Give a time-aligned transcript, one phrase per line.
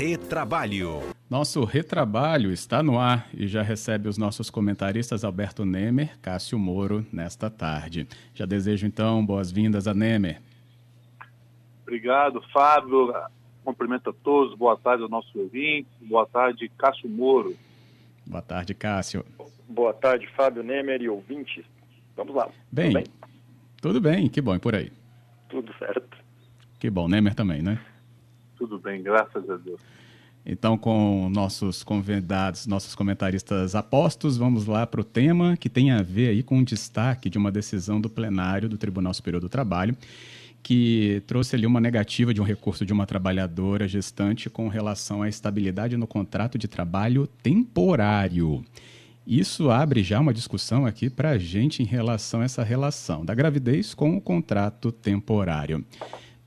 [0.00, 1.02] Retrabalho.
[1.28, 7.04] Nosso retrabalho está no ar e já recebe os nossos comentaristas Alberto Nemer, Cássio Moro,
[7.12, 8.08] nesta tarde.
[8.32, 10.40] Já desejo então boas-vindas a Nemer.
[11.82, 13.12] Obrigado, Fábio.
[13.62, 14.56] Cumprimento a todos.
[14.56, 15.90] Boa tarde ao nosso ouvinte.
[16.00, 17.54] Boa tarde, Cássio Moro.
[18.24, 19.22] Boa tarde, Cássio.
[19.68, 21.62] Boa tarde, Fábio Nemer e ouvintes.
[22.16, 22.48] Vamos lá.
[22.72, 23.04] Bem, tudo bem?
[23.82, 24.90] Tudo bem, que bom, e por aí?
[25.50, 26.16] Tudo certo.
[26.78, 27.78] Que bom, Nemer também, né?
[28.60, 29.80] Tudo bem, graças a Deus.
[30.44, 36.02] Então, com nossos convidados, nossos comentaristas apostos, vamos lá para o tema que tem a
[36.02, 39.96] ver aí com o destaque de uma decisão do plenário do Tribunal Superior do Trabalho,
[40.62, 45.28] que trouxe ali uma negativa de um recurso de uma trabalhadora gestante com relação à
[45.28, 48.62] estabilidade no contrato de trabalho temporário.
[49.26, 53.34] Isso abre já uma discussão aqui para a gente em relação a essa relação da
[53.34, 55.82] gravidez com o contrato temporário.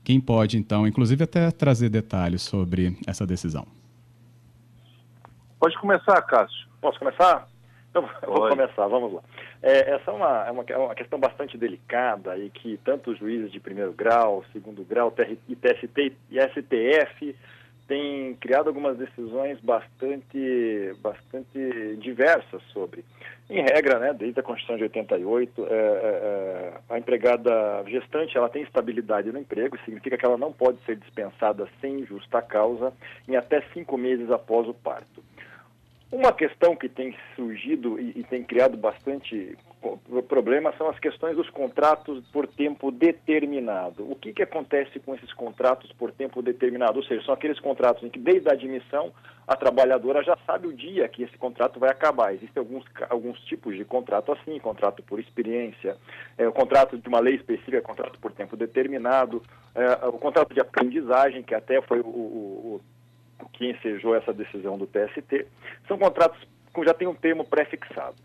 [0.04, 3.66] Quem pode, então, inclusive, até trazer detalhes sobre essa decisão?
[5.58, 6.68] Pode começar, Cássio.
[6.78, 7.48] Posso começar?
[7.94, 9.22] Eu vou começar, vamos lá.
[9.62, 13.18] É, essa é uma, é uma, é uma, questão bastante delicada e que tanto os
[13.18, 17.34] juízes de primeiro grau, segundo grau, TR, TST e STF
[17.86, 23.04] têm criado algumas decisões bastante, bastante diversas sobre.
[23.48, 28.48] Em regra, né, desde a Constituição de 88, é, é, é, a empregada gestante ela
[28.48, 32.92] tem estabilidade no emprego, significa que ela não pode ser dispensada sem justa causa
[33.28, 35.22] em até cinco meses após o parto.
[36.10, 39.58] Uma questão que tem surgido e, e, tem criado bastante
[40.28, 44.10] problema são as questões dos contratos por tempo determinado.
[44.10, 46.98] O que, que acontece com esses contratos por tempo determinado?
[46.98, 49.12] Ou seja, são aqueles contratos em que desde a admissão
[49.46, 52.34] a trabalhadora já sabe o dia que esse contrato vai acabar.
[52.34, 55.96] Existem alguns, alguns tipos de contrato assim, contrato por experiência,
[56.38, 59.42] é, o contrato de uma lei específica, contrato por tempo determinado,
[59.74, 62.80] é, o contrato de aprendizagem, que até foi o, o,
[63.52, 65.46] que ensejou essa decisão do TST,
[65.86, 66.38] são contratos
[66.74, 68.16] que já tem um termo pré-fixado.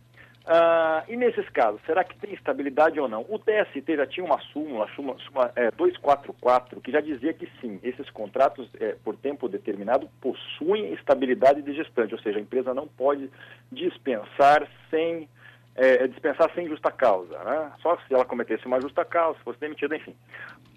[0.46, 3.26] Ah, e nesses casos, será que tem estabilidade ou não?
[3.30, 7.80] O TST já tinha uma súmula, súmula, súmula é, 244, que já dizia que sim,
[7.84, 12.88] esses contratos é, por tempo determinado possuem estabilidade de gestante, ou seja, a empresa não
[12.88, 13.30] pode
[13.72, 15.28] dispensar sem
[15.76, 17.72] é, dispensar sem justa causa, né?
[17.82, 20.14] só se ela cometesse uma justa causa, fosse demitida, enfim.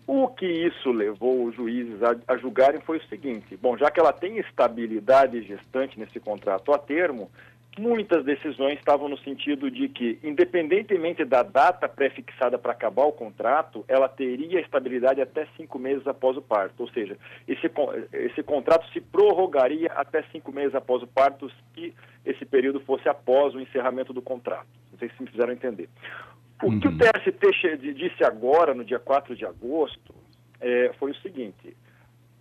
[0.06, 3.98] O que isso levou os juízes a, a, julgarem foi o seguinte: bom, já que
[3.98, 7.30] ela tem estabilidade gestante nesse contrato a termo,
[7.78, 13.84] muitas decisões estavam no sentido de que, independentemente da data pré-fixada para acabar o contrato,
[13.88, 16.80] ela teria estabilidade até cinco meses após o parto.
[16.80, 17.16] Ou seja,
[17.48, 17.70] esse,
[18.12, 21.94] esse contrato se prorrogaria até cinco meses após o parto se
[22.24, 24.68] esse período fosse após o encerramento do contrato.
[24.90, 25.88] Não sei se me fizeram entender.
[26.62, 26.78] O uhum.
[26.78, 26.98] que o uhum.
[26.98, 30.14] TST disse agora, no dia 4 de agosto,
[30.60, 31.76] é, foi o seguinte: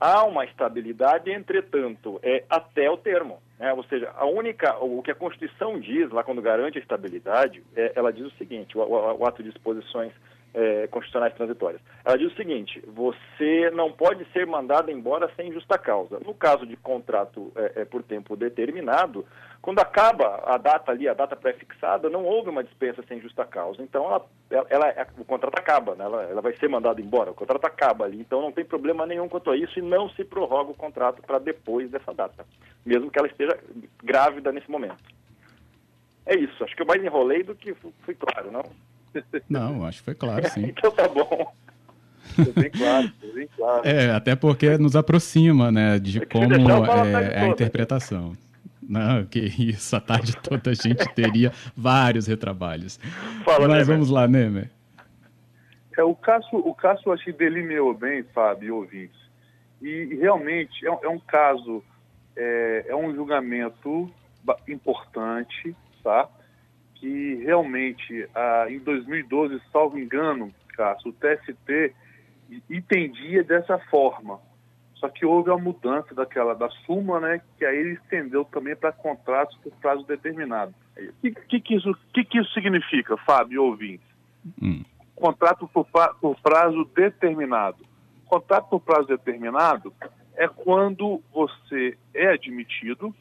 [0.02, 3.40] há uma estabilidade, entretanto, é até o termo.
[3.60, 3.72] Né?
[3.72, 7.92] Ou seja, a única, o que a Constituição diz, lá quando garante a estabilidade, é,
[7.96, 10.12] ela diz o seguinte: o, o, o ato de disposições
[10.54, 11.82] é, constitucionais transitórias.
[12.04, 16.20] Ela diz o seguinte: você não pode ser mandado embora sem justa causa.
[16.26, 19.26] No caso de contrato é, é, por tempo determinado,
[19.62, 23.84] quando acaba a data ali, a data pré-fixada, não houve uma dispensa sem justa causa.
[23.84, 26.04] Então, ela, ela, ela o contrato acaba, né?
[26.04, 28.20] ela, ela vai ser mandada embora, o contrato acaba ali.
[28.20, 31.38] Então, não tem problema nenhum quanto a isso e não se prorroga o contrato para
[31.38, 32.44] depois dessa data,
[32.84, 33.56] mesmo que ela esteja
[34.04, 34.98] grávida nesse momento.
[36.26, 36.64] É isso.
[36.64, 38.64] Acho que eu mais enrolei do que fui claro, não?
[39.50, 40.66] Não, acho que foi claro, sim.
[40.76, 41.54] então tá bom.
[42.34, 43.88] Foi bem claro, foi bem claro.
[43.88, 48.38] É, até porque nos aproxima, né, de como é, é a interpretação.
[48.82, 52.98] Não, que isso, a tarde toda a gente teria vários retrabalhos.
[53.46, 53.86] Fala, Mas Nemer.
[53.86, 54.70] vamos lá, Nemer.
[55.98, 59.22] É, o Cássio, o Cássio acho que delineou bem, Fábio e ouvintes.
[59.82, 61.84] E, realmente é, é, um caso,
[62.36, 64.12] é, é um julgamento
[64.68, 66.30] importante, tá?
[67.02, 71.96] que realmente, ah, em 2012, salvo engano, Cássio, o TST
[72.70, 74.40] entendia dessa forma.
[75.02, 78.92] Só que houve a mudança daquela da súmula, né, que aí ele estendeu também para
[78.92, 80.74] contratos por prazo determinado.
[80.96, 84.08] O que, que, que, isso, que, que isso significa, Fábio ouvintes?
[84.62, 84.86] Hum.
[85.16, 85.88] Contrato por,
[86.22, 87.84] por prazo determinado.
[88.28, 89.92] Contrato por prazo determinado
[90.36, 93.14] é quando você é admitido,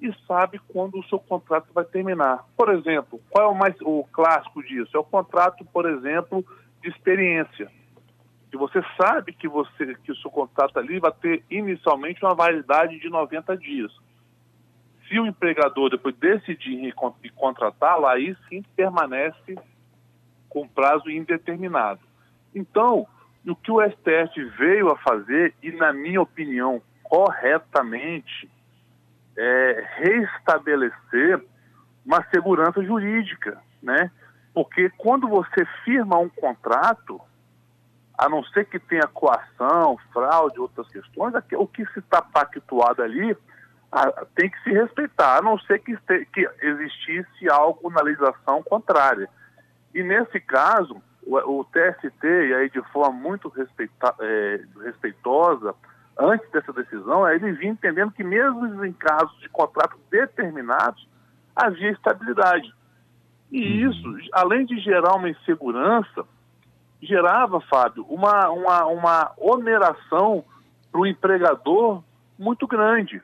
[0.00, 2.44] e sabe quando o seu contrato vai terminar.
[2.56, 4.94] Por exemplo, qual é o mais o clássico disso?
[4.94, 6.44] É o contrato, por exemplo,
[6.82, 7.70] de experiência.
[8.56, 12.98] Que você sabe que você que o seu contrato ali vai ter inicialmente uma validade
[12.98, 13.92] de 90 dias.
[15.06, 16.94] Se o empregador depois decidir
[17.34, 19.56] contratá-lo, aí sim permanece
[20.48, 22.00] com prazo indeterminado.
[22.54, 23.06] Então,
[23.46, 28.50] o que o STF veio a fazer, e na minha opinião, corretamente
[29.36, 31.44] é, restabelecer
[32.04, 34.10] uma segurança jurídica, né?
[34.54, 37.20] Porque quando você firma um contrato,
[38.16, 43.36] a não ser que tenha coação, fraude, outras questões, o que se está pactuado ali
[44.34, 45.96] tem que se respeitar, a não ser que,
[46.32, 49.28] que existisse algo na legislação contrária.
[49.94, 55.74] E nesse caso, o, o TST, e aí de forma muito respeita, é, respeitosa,
[56.18, 61.06] antes dessa decisão, ele vinha entendendo que mesmo em casos de contratos determinados,
[61.54, 62.74] havia estabilidade.
[63.50, 63.90] E uhum.
[63.90, 66.24] isso, além de gerar uma insegurança,
[67.00, 70.44] gerava, Fábio, uma, uma, uma oneração
[70.90, 72.02] para o empregador
[72.38, 73.22] muito grande.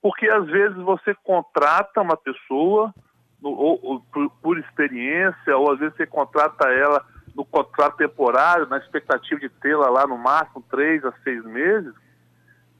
[0.00, 2.94] Porque às vezes você contrata uma pessoa
[3.42, 7.04] ou, ou, por, por, experiência, ou às vezes você contrata ela
[7.34, 11.94] no contrato temporário, na expectativa de tê-la lá no máximo três a seis meses,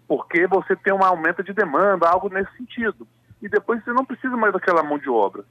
[0.06, 3.06] porque você tem um aumento de demanda, algo nesse sentido.
[3.40, 5.44] E depois você não precisa mais daquela mão de obra.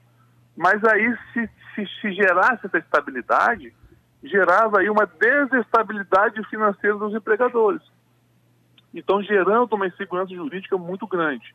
[0.57, 3.73] Mas aí, se, se, se gerasse essa estabilidade,
[4.23, 7.81] gerava aí uma desestabilidade financeira dos empregadores.
[8.93, 11.53] Então, gerando uma insegurança jurídica muito grande.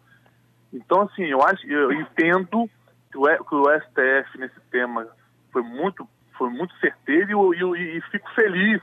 [0.73, 2.69] Então, assim, eu acho, eu entendo
[3.11, 5.07] que o, que o STF nesse tema
[5.51, 8.81] foi muito, foi muito certeiro e, e, e fico feliz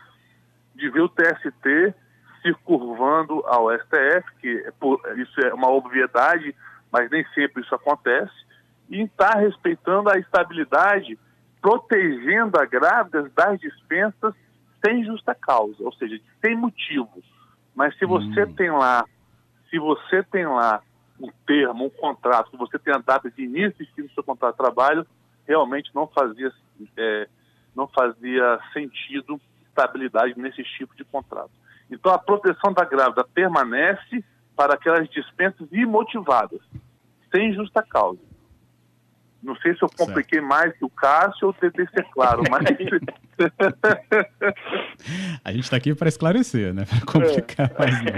[0.75, 1.93] de ver o TST
[2.41, 6.55] se curvando ao STF, que é por, isso é uma obviedade,
[6.91, 8.33] mas nem sempre isso acontece,
[8.89, 11.19] e está respeitando a estabilidade
[11.61, 14.33] protegendo a grávidas das dispensas
[14.83, 17.21] sem justa causa, ou seja, sem motivo.
[17.75, 18.53] Mas se você hum.
[18.53, 19.05] tem lá,
[19.69, 20.81] se você tem lá
[21.19, 24.23] um termo, um contrato, se você tem a data de início e fim do seu
[24.23, 25.05] contrato de trabalho,
[25.45, 26.51] realmente não fazia,
[26.97, 27.27] é,
[27.75, 31.51] não fazia sentido estabilidade nesse tipo de contrato.
[31.89, 34.23] Então a proteção da grávida permanece
[34.55, 36.61] para aquelas dispensas imotivadas,
[37.33, 38.28] sem justa causa.
[39.41, 40.49] Não sei se eu compliquei certo.
[40.49, 42.67] mais que o Cássio ou tentei ser claro, mas.
[45.45, 46.83] a gente está aqui para esclarecer, né?
[46.85, 47.79] Para complicar é.
[47.79, 48.11] mais não.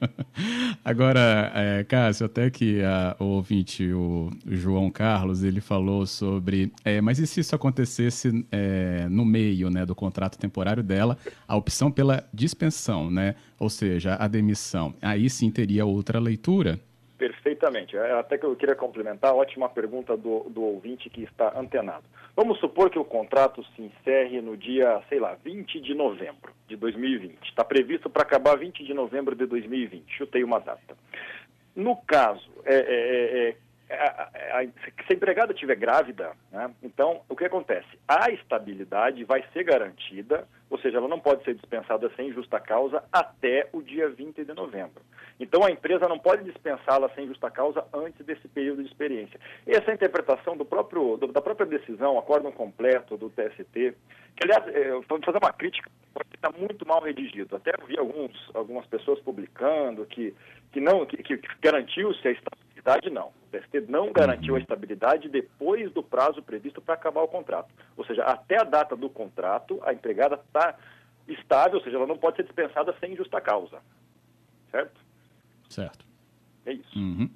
[0.82, 6.72] Agora, é, Cássio, até que a, o ouvinte, o, o, João Carlos, ele falou sobre.
[6.84, 11.54] É, mas e se isso acontecesse é, no meio né, do contrato temporário dela, a
[11.54, 13.34] opção pela dispensão, né?
[13.58, 14.94] Ou seja, a demissão.
[15.02, 16.80] Aí sim teria outra leitura?
[17.20, 17.98] Perfeitamente.
[17.98, 22.02] É, até que eu queria complementar, ótima pergunta do, do ouvinte que está antenado.
[22.34, 26.76] Vamos supor que o contrato se encerre no dia, sei lá, 20 de novembro de
[26.76, 27.38] 2020.
[27.46, 30.10] Está previsto para acabar 20 de novembro de 2020.
[30.16, 30.96] Chutei uma data.
[31.76, 33.56] No caso, é, é, é, é
[33.90, 37.88] se a empregada estiver grávida, né, então o que acontece?
[38.06, 43.02] A estabilidade vai ser garantida ou seja, ela não pode ser dispensada sem justa causa
[43.12, 45.02] até o dia 20 de novembro.
[45.38, 49.38] Então a empresa não pode dispensá-la sem justa causa antes desse período de experiência.
[49.66, 54.44] Essa é a interpretação do próprio, do, da própria decisão, acórdão completo do TST, que
[54.44, 57.56] aliás, é, vou fazer uma crítica, porque está muito mal redigido.
[57.56, 60.32] Até vi alguns, algumas pessoas publicando que,
[60.70, 62.30] que não que, que garantiu-se a
[62.80, 63.28] estabilidade, não.
[63.28, 67.72] O TST não garantiu a estabilidade depois do prazo previsto para acabar o contrato.
[67.96, 70.76] Ou seja, até a data do contrato, a empregada está
[71.28, 73.78] estável, ou seja, ela não pode ser dispensada sem justa causa.
[74.70, 75.00] Certo?
[75.68, 76.04] Certo.
[76.66, 76.98] É isso.
[76.98, 77.30] Uhum.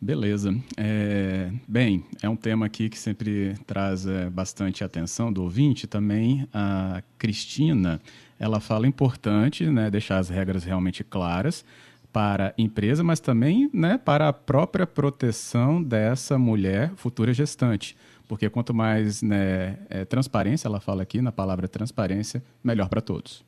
[0.00, 0.52] Beleza.
[0.76, 5.86] É, bem, é um tema aqui que sempre traz é, bastante atenção do ouvinte.
[5.86, 8.00] Também a Cristina,
[8.38, 11.64] ela fala importante né, deixar as regras realmente claras
[12.12, 17.96] para a empresa, mas também né, para a própria proteção dessa mulher futura gestante.
[18.28, 23.44] Porque quanto mais né, é, transparência, ela fala aqui na palavra transparência, melhor para todos.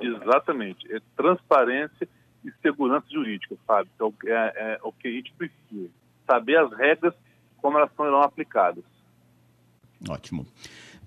[0.00, 0.92] Exatamente.
[0.92, 2.08] É transparência
[2.44, 3.88] e segurança jurídica, sabe?
[3.94, 5.90] Então, é, é, o que a gente precisa.
[6.26, 7.14] Saber as regras,
[7.58, 8.84] como elas serão aplicadas.
[10.08, 10.46] Ótimo.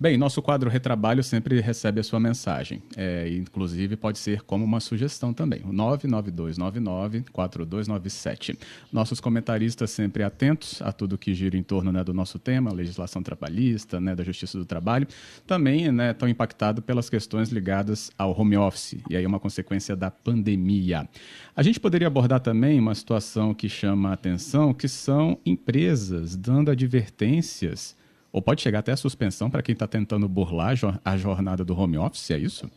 [0.00, 2.80] Bem, nosso quadro Retrabalho sempre recebe a sua mensagem.
[2.96, 5.62] É, inclusive, pode ser como uma sugestão também.
[5.64, 8.56] O 99299-4297.
[8.92, 13.24] Nossos comentaristas sempre atentos a tudo que gira em torno né, do nosso tema, legislação
[13.24, 15.08] trabalhista, né, da justiça do trabalho.
[15.44, 21.08] Também né, impactados pelas questões ligadas ao home office, e aí uma consequência da pandemia.
[21.56, 26.70] A gente poderia abordar também uma situação que chama a atenção, que são empresas dando
[26.70, 27.98] advertências
[28.32, 31.98] ou pode chegar até a suspensão para quem está tentando burlar a jornada do home
[31.98, 32.70] office, é isso?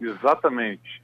[0.00, 1.02] Exatamente.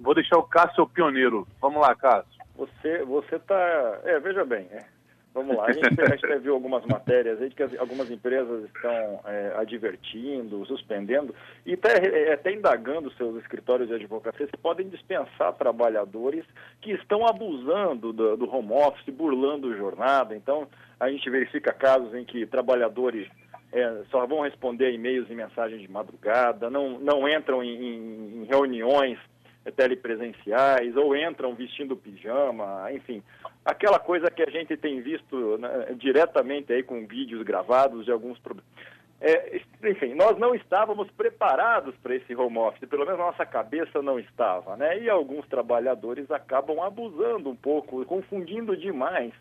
[0.00, 1.46] Vou deixar o Cássio o pioneiro.
[1.60, 2.36] Vamos lá, Cássio.
[2.56, 4.95] Você você está, é, veja bem, é.
[5.36, 9.20] Vamos lá, a gente, gente viu algumas matérias aí de que as, algumas empresas estão
[9.26, 11.34] é, advertindo, suspendendo
[11.66, 16.42] e até, é, até indagando seus escritórios de advocacia se podem dispensar trabalhadores
[16.80, 20.34] que estão abusando do, do home office, burlando jornada.
[20.34, 20.66] Então,
[20.98, 23.28] a gente verifica casos em que trabalhadores
[23.74, 28.44] é, só vão responder e-mails e mensagens de madrugada, não, não entram em, em, em
[28.44, 29.18] reuniões
[29.72, 33.22] telepresenciais ou entram vestindo pijama, enfim,
[33.64, 38.38] aquela coisa que a gente tem visto né, diretamente aí com vídeos gravados de alguns
[38.38, 38.70] problemas.
[39.18, 44.02] É, enfim, nós não estávamos preparados para esse home office, pelo menos a nossa cabeça
[44.02, 45.00] não estava, né?
[45.00, 49.32] E alguns trabalhadores acabam abusando um pouco, confundindo demais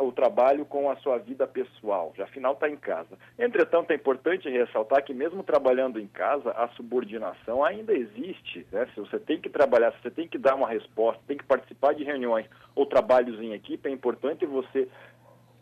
[0.00, 3.18] o trabalho com a sua vida pessoal, já afinal está em casa.
[3.38, 8.66] Entretanto, é importante ressaltar que mesmo trabalhando em casa, a subordinação ainda existe.
[8.70, 8.86] Né?
[8.94, 11.94] Se você tem que trabalhar, se você tem que dar uma resposta, tem que participar
[11.94, 14.88] de reuniões ou trabalhos em equipe, é importante você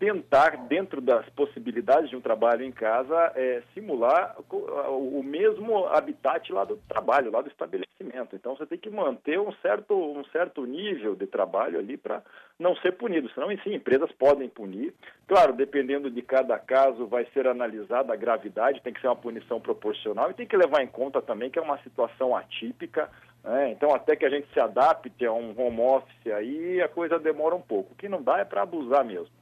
[0.00, 6.64] tentar, dentro das possibilidades de um trabalho em casa, é, simular o, mesmo habitat lá
[6.64, 8.34] do trabalho, lá do estabelecimento.
[8.34, 12.22] Então você tem que manter um certo, um certo nível de trabalho ali para
[12.58, 13.30] não ser punido.
[13.34, 14.94] Senão, sim, empresas podem punir.
[15.28, 19.60] Claro, dependendo de cada caso, vai ser analisada a gravidade, tem que ser uma punição
[19.60, 23.10] proporcional e tem que levar em conta também que é uma situação atípica.
[23.44, 23.70] Né?
[23.72, 27.54] Então, até que a gente se adapte a um home office aí, a coisa demora
[27.54, 27.92] um pouco.
[27.92, 29.39] O que não dá é para abusar mesmo.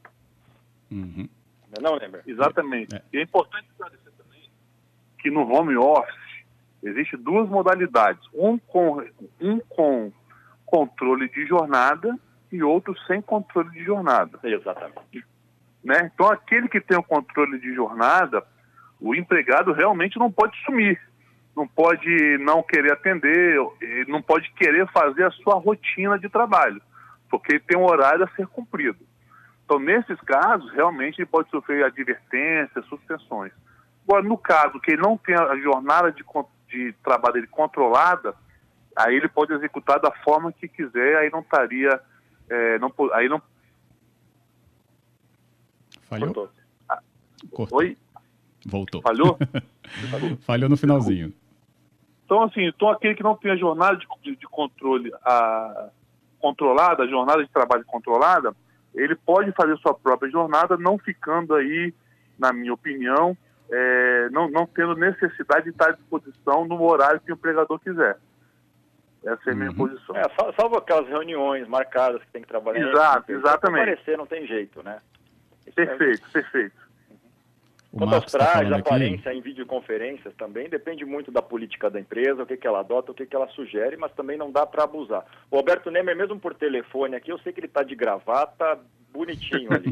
[0.90, 1.28] Uhum.
[1.80, 2.22] Não, lembra?
[2.26, 2.94] Exatamente.
[2.94, 3.02] É.
[3.12, 4.50] E é importante esclarecer também
[5.18, 6.44] que no home office
[6.82, 8.22] existem duas modalidades.
[8.32, 9.04] Um com,
[9.40, 10.12] um com
[10.64, 12.18] controle de jornada
[12.50, 14.38] e outro sem controle de jornada.
[14.42, 15.24] Exatamente.
[15.84, 16.10] Né?
[16.12, 18.44] Então, aquele que tem o controle de jornada,
[19.00, 21.00] o empregado realmente não pode sumir,
[21.56, 23.56] não pode não querer atender,
[24.06, 26.80] não pode querer fazer a sua rotina de trabalho,
[27.30, 28.98] porque ele tem um horário a ser cumprido.
[29.68, 33.52] Então, nesses casos, realmente ele pode sofrer advertências, suspensões.
[34.02, 36.24] Agora, no caso que ele não tem a jornada de,
[36.70, 38.34] de trabalho dele controlada,
[38.96, 42.00] aí ele pode executar da forma que quiser, aí não estaria.
[42.48, 43.42] É, não, aí não.
[46.04, 46.32] Falhou?
[46.32, 46.50] Cortou.
[46.88, 47.02] Ah,
[47.72, 47.98] Oi?
[48.64, 49.02] Voltou.
[49.02, 49.38] Falhou?
[50.46, 51.30] Falhou no finalzinho.
[52.24, 55.90] Então, assim, então aquele que não tem a jornada de, de, de controle a,
[56.40, 58.56] controlada, a jornada de trabalho controlada,
[58.98, 61.94] ele pode fazer sua própria jornada, não ficando aí,
[62.38, 63.36] na minha opinião,
[63.70, 68.18] é, não, não tendo necessidade de estar à disposição no horário que o empregador quiser.
[69.24, 69.76] Essa é a minha uhum.
[69.76, 70.16] posição.
[70.16, 70.22] É,
[70.58, 72.88] salvo aquelas reuniões marcadas que tem que trabalhar.
[72.88, 73.82] Exato, exatamente.
[73.82, 75.00] Aparecer não tem jeito, né?
[75.66, 76.32] Isso perfeito, é...
[76.32, 76.87] perfeito.
[77.90, 79.38] O Quanto aos trajes, tá aparência aqui...
[79.38, 83.14] em videoconferências também, depende muito da política da empresa, o que, que ela adota, o
[83.14, 85.24] que, que ela sugere, mas também não dá para abusar.
[85.50, 88.78] O Alberto Nemer, mesmo por telefone aqui, eu sei que ele está de gravata,
[89.10, 89.90] bonitinho ali.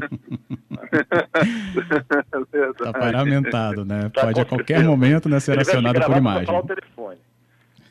[2.71, 4.11] Está paramentado, né?
[4.13, 6.45] Tá Pode a qualquer momento né, ser acionado por imagem.
[6.45, 7.17] Falar o telefone.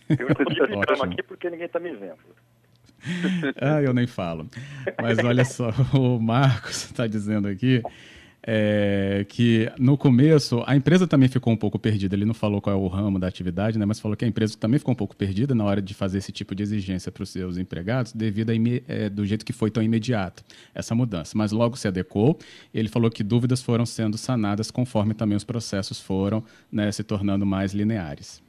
[0.08, 2.14] Eu estou aqui porque ninguém está me vendo.
[3.60, 4.46] ah, eu nem falo.
[5.02, 7.82] Mas olha só, o Marcos está dizendo aqui
[8.47, 12.15] é, que no começo a empresa também ficou um pouco perdida.
[12.15, 14.57] Ele não falou qual é o ramo da atividade, né, mas falou que a empresa
[14.57, 17.31] também ficou um pouco perdida na hora de fazer esse tipo de exigência para os
[17.31, 18.55] seus empregados, devido a
[18.88, 21.37] é, do jeito que foi tão imediato essa mudança.
[21.37, 22.38] Mas logo se adequou.
[22.73, 27.45] Ele falou que dúvidas foram sendo sanadas conforme também os processos foram né, se tornando
[27.45, 28.43] mais lineares.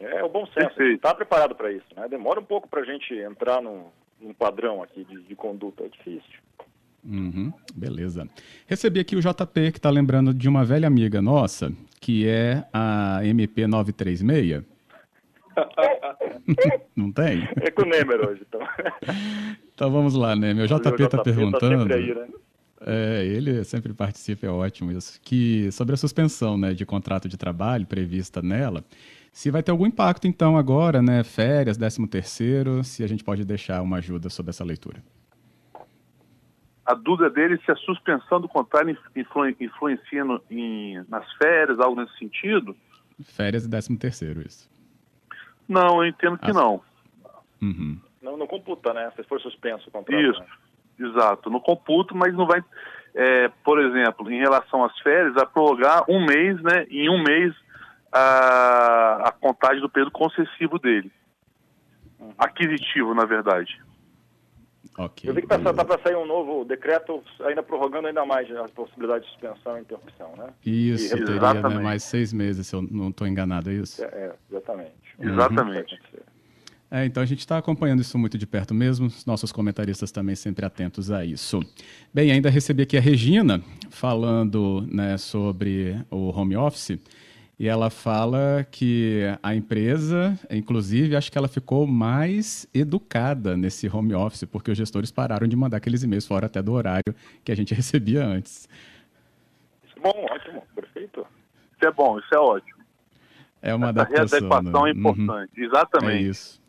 [0.00, 0.82] É, o bom senso.
[0.82, 1.86] Está preparado para isso.
[1.96, 2.08] Né?
[2.08, 3.84] Demora um pouco para a gente entrar num,
[4.20, 5.84] num padrão aqui de, de conduta.
[5.84, 6.44] É difícil.
[7.04, 8.26] Uhum, beleza.
[8.66, 11.70] Recebi aqui o JP, que está lembrando de uma velha amiga nossa,
[12.00, 14.64] que é a MP936.
[16.96, 17.46] Não tem?
[17.60, 18.60] É com o Nemer hoje, então.
[19.74, 20.64] então vamos lá, Nemer.
[20.64, 21.88] O JP está tá perguntando.
[21.88, 22.26] Tá aí, né?
[22.86, 25.20] É, ele sempre participa, é ótimo isso.
[25.22, 28.84] Que sobre a suspensão né, de contrato de trabalho prevista nela,
[29.32, 31.22] se vai ter algum impacto então agora, né?
[31.22, 35.02] Férias, 13 terceiro, se a gente pode deixar uma ajuda sobre essa leitura
[36.84, 42.00] a dúvida dele se a suspensão do contrato influ, influencia no, em, nas férias, algo
[42.00, 42.76] nesse sentido.
[43.22, 44.70] Férias e décimo terceiro, isso.
[45.68, 46.82] Não, eu entendo que ah, não.
[47.62, 47.98] Uhum.
[48.20, 49.10] Não, não computa, né?
[49.16, 50.20] Se for suspenso o contrato.
[50.20, 50.46] Isso, né?
[50.98, 51.48] exato.
[51.48, 52.62] Não computa, mas não vai,
[53.14, 56.86] é, por exemplo, em relação às férias, vai prorrogar um mês, né?
[56.90, 57.54] Em um mês
[58.12, 61.10] a, a contagem do período concessivo dele.
[62.18, 62.34] Uhum.
[62.36, 63.80] Aquisitivo, na verdade.
[64.96, 68.48] Okay, Eu vi que está tá para sair um novo decreto, ainda prorrogando ainda mais
[68.54, 70.52] a possibilidade de suspensão e interrupção, né?
[70.64, 74.04] Isso, e, teria né, mais seis meses, se eu não estou enganado, é isso?
[74.04, 74.92] É, é exatamente.
[75.18, 75.30] Uhum.
[75.30, 76.00] Exatamente.
[76.90, 80.64] É, então a gente está acompanhando isso muito de perto mesmo, nossos comentaristas também sempre
[80.64, 81.58] atentos a isso.
[82.12, 83.60] Bem, ainda recebi aqui a Regina
[83.90, 86.96] falando né, sobre o home office.
[87.58, 94.12] E ela fala que a empresa, inclusive, acho que ela ficou mais educada nesse home
[94.12, 97.54] office, porque os gestores pararam de mandar aqueles e-mails fora até do horário que a
[97.54, 98.68] gente recebia antes.
[99.84, 101.24] Isso é bom, ótimo, perfeito.
[101.76, 102.84] Isso é bom, isso é ótimo.
[103.62, 104.38] É uma Essa adaptação.
[104.40, 104.90] readequação né?
[104.90, 105.66] é importante, uhum.
[105.66, 106.24] exatamente.
[106.24, 106.63] É isso.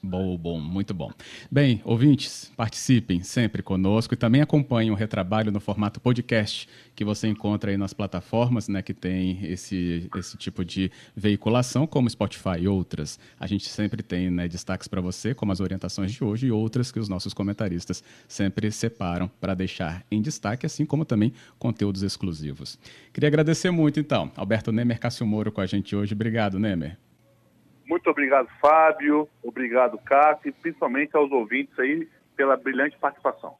[0.00, 1.10] Bom, bom, muito bom.
[1.50, 7.26] Bem, ouvintes, participem sempre conosco e também acompanhem o Retrabalho no formato podcast que você
[7.26, 12.68] encontra aí nas plataformas né, que tem esse, esse tipo de veiculação, como Spotify e
[12.68, 13.18] outras.
[13.40, 16.92] A gente sempre tem né, destaques para você, como as orientações de hoje e outras
[16.92, 22.78] que os nossos comentaristas sempre separam para deixar em destaque, assim como também conteúdos exclusivos.
[23.12, 26.14] Queria agradecer muito, então, Alberto Nemer Cássio Moro com a gente hoje.
[26.14, 27.07] Obrigado, Nemer.
[27.88, 29.28] Muito obrigado, Fábio.
[29.42, 33.54] Obrigado, Cássio, e principalmente aos ouvintes aí pela brilhante participação.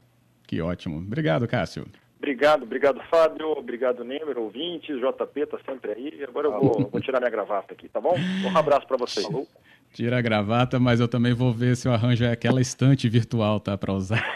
[0.46, 0.98] Que ótimo.
[0.98, 1.86] Obrigado, Cássio.
[2.18, 3.52] Obrigado, obrigado, Fábio.
[3.52, 4.98] Obrigado, Nemer, ouvintes.
[4.98, 6.24] JP está sempre aí.
[6.24, 8.16] Agora eu vou, vou, tirar minha gravata aqui, tá bom?
[8.44, 9.24] Um abraço para vocês.
[9.24, 9.46] Falou.
[9.92, 13.78] Tira a gravata, mas eu também vou ver se eu arranjo aquela estante virtual, tá?
[13.78, 14.34] Para usar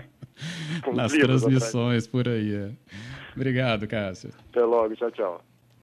[0.92, 2.06] nas transmissões atrás.
[2.06, 2.54] por aí.
[2.54, 2.70] É.
[3.36, 4.30] Obrigado, Cássio.
[4.50, 4.94] Até logo.
[4.96, 5.53] Tchau, tchau.